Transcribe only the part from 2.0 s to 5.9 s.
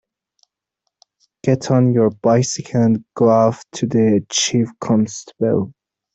bicycle and go off to the Chief Constable.